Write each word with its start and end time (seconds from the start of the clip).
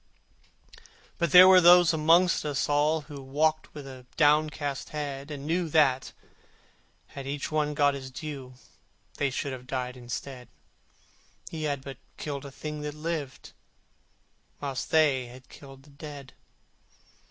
But 1.19 1.31
there 1.31 1.47
were 1.47 1.61
those 1.61 1.93
amongst 1.93 2.43
us 2.43 2.67
all 2.67 3.01
Who 3.01 3.21
walked 3.21 3.71
with 3.75 4.07
downcast 4.17 4.89
head, 4.89 5.29
And 5.29 5.45
knew 5.45 5.69
that, 5.69 6.11
had 7.09 7.27
each 7.27 7.51
got 7.51 7.93
his 7.93 8.09
due, 8.09 8.55
They 9.17 9.29
should 9.29 9.51
have 9.53 9.67
died 9.67 9.95
instead: 9.95 10.47
He 11.51 11.65
had 11.65 11.83
but 11.83 11.97
killed 12.17 12.45
a 12.45 12.51
thing 12.51 12.81
that 12.81 12.95
lived, 12.95 13.51
Whilst 14.59 14.89
they 14.89 15.27
had 15.27 15.49
killed 15.49 15.83
the 15.83 15.91
dead. 15.91 16.33